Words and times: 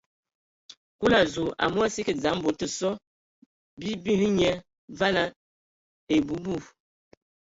Kulu 0.99 1.15
a 1.21 1.23
zu, 1.33 1.43
amu 1.63 1.77
a 1.85 1.87
sə 1.93 1.99
kig 2.07 2.19
dzam 2.21 2.37
bɔ 2.43 2.49
tə 2.59 2.67
so: 2.77 2.89
bii 3.79 3.95
bi 4.03 4.13
hm 4.21 4.31
nye 4.39 4.51
vala 4.99 5.23
ebu 6.15 6.33
bu. 6.43 6.55